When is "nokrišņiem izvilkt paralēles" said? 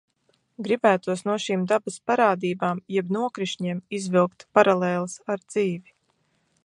3.17-5.19